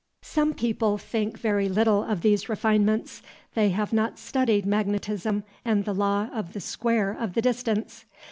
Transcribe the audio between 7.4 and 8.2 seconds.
distance.